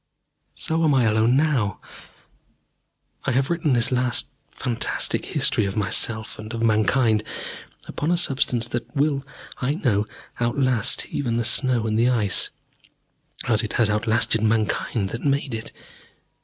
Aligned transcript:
So 0.55 0.83
am 0.83 0.95
I 0.95 1.03
alone 1.03 1.35
now. 1.35 1.79
I 3.25 3.33
have 3.33 3.51
written 3.51 3.73
this 3.73 3.91
last 3.91 4.29
fantastic 4.49 5.25
history 5.27 5.65
of 5.65 5.77
myself 5.77 6.39
and 6.39 6.51
of 6.55 6.63
Mankind 6.63 7.23
upon 7.87 8.09
a 8.09 8.17
substance 8.17 8.67
that 8.69 8.95
will, 8.95 9.23
I 9.57 9.73
know, 9.73 10.07
outlast 10.39 11.05
even 11.11 11.37
the 11.37 11.43
snow 11.45 11.85
and 11.85 11.99
the 11.99 12.09
Ice 12.09 12.49
as 13.47 13.61
it 13.61 13.73
has 13.73 13.91
outlasted 13.91 14.41
Mankind 14.41 15.09
that 15.09 15.21
made 15.23 15.53
it. 15.53 15.71